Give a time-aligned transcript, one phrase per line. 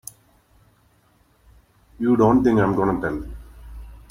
[1.99, 3.23] You don't think I'm gonna tell!